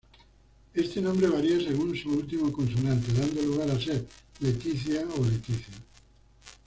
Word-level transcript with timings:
Este 0.73 0.99
nombre 0.99 1.27
varia 1.27 1.59
según 1.59 1.95
su 1.95 2.09
última 2.09 2.51
consonante, 2.51 3.13
dando 3.13 3.39
lugar 3.43 3.69
a 3.69 3.79
ser 3.79 4.03
Letizia 4.39 5.05
o 5.19 5.23
Leticia. 5.23 5.75